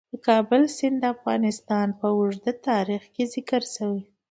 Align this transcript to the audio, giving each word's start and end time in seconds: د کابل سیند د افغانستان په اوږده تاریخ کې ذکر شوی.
د 0.11 0.13
کابل 0.27 0.61
سیند 0.77 0.97
د 1.01 1.05
افغانستان 1.15 1.87
په 1.99 2.07
اوږده 2.15 2.53
تاریخ 2.67 3.03
کې 3.13 3.23
ذکر 3.33 3.61
شوی. 3.75 4.01